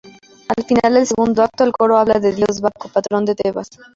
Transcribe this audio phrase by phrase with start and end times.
[0.49, 3.67] Al final del segundo acto, el coro habla del dios Baco, patrón de Tebas.